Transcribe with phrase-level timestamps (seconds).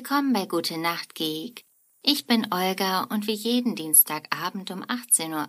[0.00, 1.62] Willkommen bei Gute Nacht Geek.
[2.02, 5.46] Ich bin Olga und wie jeden Dienstagabend um 18.08 Uhr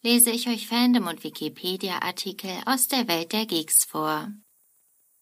[0.00, 4.32] lese ich euch Fandom und Wikipedia-Artikel aus der Welt der Geeks vor.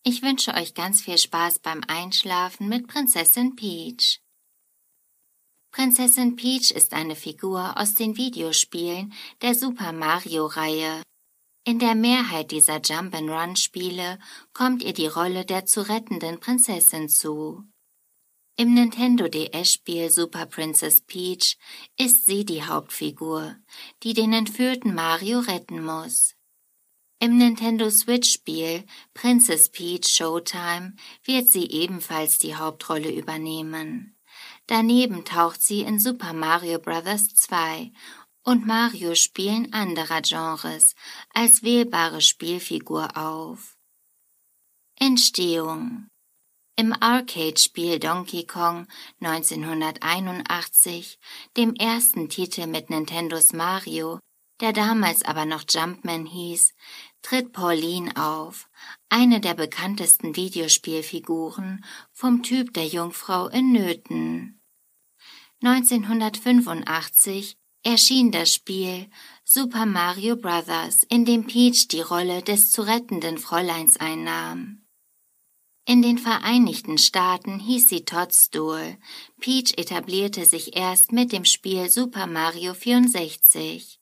[0.04, 4.20] Ich wünsche euch ganz viel Spaß beim Einschlafen mit Prinzessin Peach.
[5.72, 11.02] Prinzessin Peach ist eine Figur aus den Videospielen der Super Mario-Reihe.
[11.64, 14.20] In der Mehrheit dieser Jump-and-Run-Spiele
[14.52, 17.64] kommt ihr die Rolle der zu rettenden Prinzessin zu.
[18.58, 21.58] Im Nintendo DS-Spiel Super Princess Peach
[21.98, 23.54] ist sie die Hauptfigur,
[24.02, 26.34] die den entführten Mario retten muss.
[27.18, 34.16] Im Nintendo Switch-Spiel Princess Peach Showtime wird sie ebenfalls die Hauptrolle übernehmen.
[34.66, 37.34] Daneben taucht sie in Super Mario Bros.
[37.34, 37.92] 2
[38.42, 40.94] und Mario-Spielen anderer Genres
[41.34, 43.76] als wählbare Spielfigur auf.
[44.98, 46.08] Entstehung
[46.76, 48.86] im Arcade-Spiel Donkey Kong
[49.20, 51.18] 1981,
[51.56, 54.20] dem ersten Titel mit Nintendos Mario,
[54.60, 56.74] der damals aber noch Jumpman hieß,
[57.22, 58.68] tritt Pauline auf,
[59.08, 61.82] eine der bekanntesten Videospielfiguren
[62.12, 64.60] vom Typ der Jungfrau in Nöten.
[65.62, 69.08] 1985 erschien das Spiel
[69.44, 74.85] Super Mario Bros., in dem Peach die Rolle des zu rettenden Fräuleins einnahm.
[75.88, 78.98] In den Vereinigten Staaten hieß sie Toadstool.
[79.38, 84.00] Peach etablierte sich erst mit dem Spiel Super Mario 64.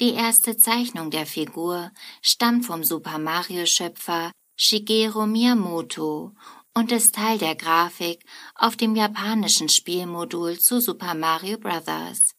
[0.00, 6.34] Die erste Zeichnung der Figur stammt vom Super Mario-Schöpfer Shigeru Miyamoto
[6.74, 12.34] und ist Teil der Grafik auf dem japanischen Spielmodul zu Super Mario Bros.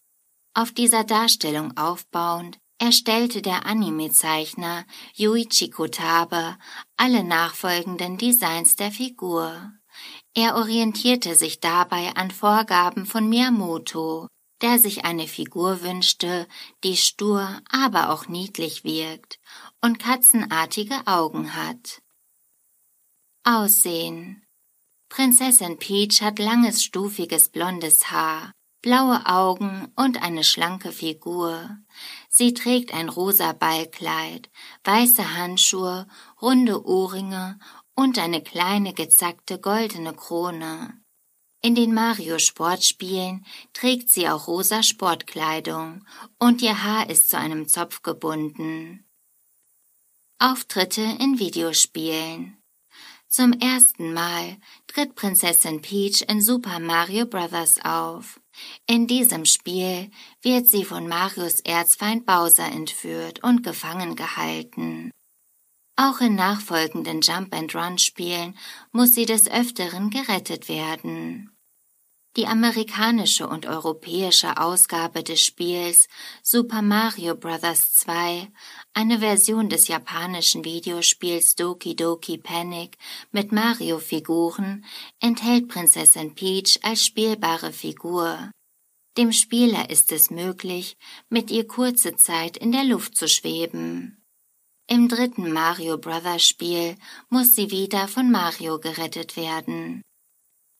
[0.53, 6.57] Auf dieser Darstellung aufbauend erstellte der Anime-Zeichner Yuichi Kotabe
[6.95, 9.71] alle nachfolgenden Designs der Figur.
[10.33, 14.27] Er orientierte sich dabei an Vorgaben von Miyamoto,
[14.61, 16.47] der sich eine Figur wünschte,
[16.83, 19.39] die stur, aber auch niedlich wirkt
[19.81, 22.01] und katzenartige Augen hat.
[23.43, 24.43] Aussehen
[25.09, 28.51] Prinzessin Peach hat langes, stufiges blondes Haar,
[28.81, 31.77] blaue Augen und eine schlanke Figur.
[32.29, 34.49] Sie trägt ein rosa Ballkleid,
[34.83, 36.07] weiße Handschuhe,
[36.41, 37.59] runde Ohrringe
[37.95, 41.01] und eine kleine gezackte goldene Krone.
[41.61, 46.05] In den Mario Sportspielen trägt sie auch rosa Sportkleidung
[46.37, 49.03] und ihr Haar ist zu einem Zopf gebunden.
[50.37, 52.57] Auftritte in Videospielen
[53.29, 54.57] Zum ersten Mal
[54.87, 57.79] tritt Prinzessin Peach in Super Mario Bros.
[57.83, 58.39] auf.
[58.87, 60.09] In diesem Spiel
[60.41, 65.11] wird sie von Marios Erzfeind Bowser entführt und gefangen gehalten.
[65.97, 68.57] Auch in nachfolgenden Jump-and-Run-Spielen
[68.91, 71.56] muss sie des Öfteren gerettet werden.
[72.37, 76.07] Die amerikanische und europäische Ausgabe des Spiels
[76.43, 77.95] Super Mario Bros.
[77.95, 78.51] 2,
[78.93, 82.99] eine Version des japanischen Videospiels Doki Doki Panic
[83.31, 84.85] mit Mario-Figuren,
[85.19, 88.51] enthält Prinzessin Peach als spielbare Figur.
[89.17, 90.95] Dem Spieler ist es möglich,
[91.29, 94.23] mit ihr kurze Zeit in der Luft zu schweben.
[94.85, 96.97] Im dritten Mario Brothers Spiel
[97.29, 100.03] muss sie wieder von Mario gerettet werden.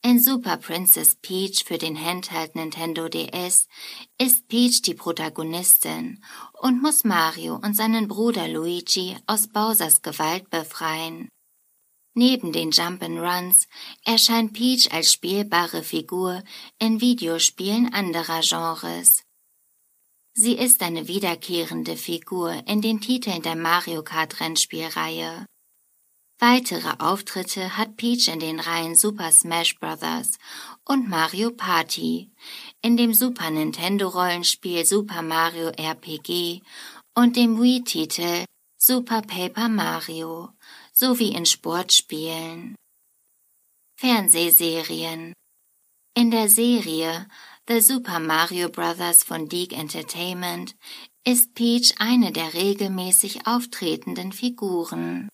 [0.08, 3.68] In Super Princess Peach für den Handheld Nintendo DS
[4.16, 6.24] ist Peach die Protagonistin
[6.54, 11.28] und muss Mario und seinen Bruder Luigi aus Bowsers Gewalt befreien.
[12.14, 13.66] Neben den Jump'n'Runs
[14.06, 16.42] erscheint Peach als spielbare Figur
[16.78, 19.24] in Videospielen anderer Genres.
[20.32, 25.44] Sie ist eine wiederkehrende Figur in den Titeln der Mario Kart Rennspielreihe.
[26.40, 30.38] Weitere Auftritte hat Peach in den Reihen Super Smash Bros.
[30.84, 32.30] und Mario Party,
[32.80, 36.62] in dem Super Nintendo Rollenspiel Super Mario RPG
[37.16, 38.44] und dem Wii-Titel
[38.76, 40.50] Super Paper Mario
[40.92, 42.76] sowie in Sportspielen.
[43.96, 45.32] Fernsehserien
[46.14, 47.26] In der Serie
[47.66, 49.24] The Super Mario Bros.
[49.24, 50.76] von Deek Entertainment
[51.24, 55.28] ist Peach eine der regelmäßig auftretenden Figuren.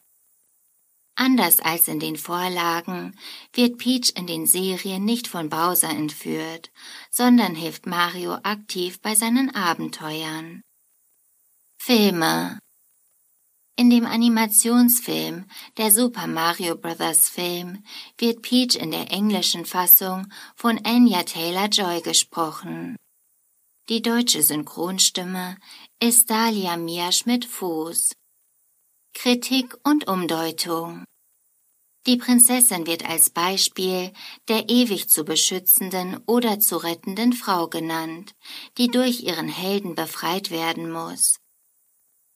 [1.16, 3.16] Anders als in den Vorlagen
[3.52, 6.72] wird Peach in den Serien nicht von Bowser entführt,
[7.10, 10.62] sondern hilft Mario aktiv bei seinen Abenteuern.
[11.78, 12.58] Filme
[13.76, 15.44] In dem Animationsfilm
[15.76, 17.28] Der Super Mario Bros.
[17.28, 17.84] Film
[18.18, 20.26] wird Peach in der englischen Fassung
[20.56, 22.96] von Anya Taylor-Joy gesprochen.
[23.88, 25.58] Die deutsche Synchronstimme
[26.00, 28.12] ist Dahlia Mia Schmidt-Fuß.
[29.16, 31.04] Kritik und Umdeutung
[32.06, 34.12] Die Prinzessin wird als Beispiel
[34.48, 38.34] der ewig zu beschützenden oder zu rettenden Frau genannt,
[38.76, 41.38] die durch ihren Helden befreit werden muss.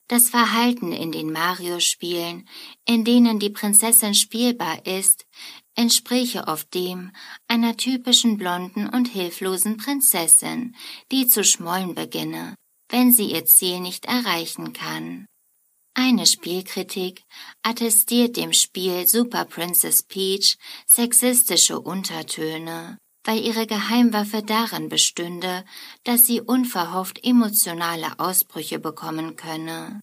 [0.07, 2.49] Das Verhalten in den Mario-Spielen,
[2.87, 5.27] in denen die Prinzessin spielbar ist,
[5.75, 7.13] entspräche oft dem
[7.49, 10.75] einer typischen blonden und hilflosen Prinzessin,
[11.13, 12.55] die zu schmollen beginne,
[12.89, 15.27] wenn sie ihr Ziel nicht erreichen kann.
[16.01, 17.25] Eine Spielkritik
[17.65, 20.57] attestiert dem Spiel Super Princess Peach
[20.87, 25.65] sexistische Untertöne, weil ihre Geheimwaffe darin bestünde,
[26.05, 30.01] dass sie unverhofft emotionale Ausbrüche bekommen könne.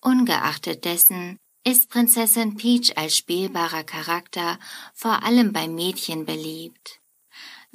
[0.00, 4.58] Ungeachtet dessen ist Prinzessin Peach als spielbarer Charakter
[4.94, 7.01] vor allem bei Mädchen beliebt.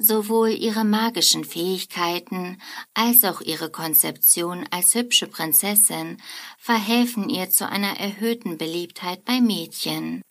[0.00, 2.62] Sowohl ihre magischen Fähigkeiten
[2.94, 6.22] als auch ihre Konzeption als hübsche Prinzessin
[6.56, 10.22] verhelfen ihr zu einer erhöhten Beliebtheit bei Mädchen.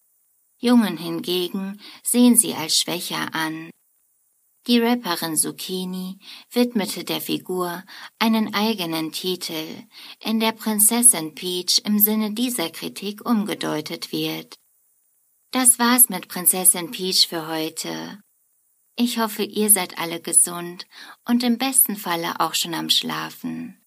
[0.57, 3.69] Jungen hingegen sehen sie als schwächer an.
[4.67, 6.19] Die Rapperin Zucchini
[6.51, 7.83] widmete der Figur
[8.19, 9.65] einen eigenen Titel,
[10.21, 14.55] in der Prinzessin Peach im Sinne dieser Kritik umgedeutet wird.
[15.51, 18.19] Das war's mit Prinzessin Peach für heute.
[18.99, 20.87] Ich hoffe, ihr seid alle gesund
[21.23, 23.79] und im besten Falle auch schon am Schlafen.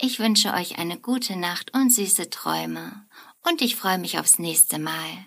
[0.00, 3.06] Ich wünsche euch eine gute Nacht und süße Träume
[3.46, 5.26] und ich freue mich aufs nächste Mal.